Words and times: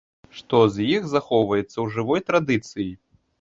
Што 0.37 0.61
з 0.77 0.87
іх 0.95 1.05
захоўваецца 1.11 1.73
ў 1.73 1.85
жывой 1.97 2.25
традыцыі? 2.31 2.89